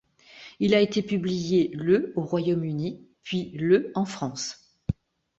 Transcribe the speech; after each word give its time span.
Il 0.59 0.73
a 0.73 0.79
été 0.79 1.03
publié 1.03 1.69
le 1.75 2.11
au 2.15 2.23
Royaume-Uni 2.23 3.07
puis 3.21 3.51
le 3.51 3.91
en 3.93 4.03
France. 4.03 4.73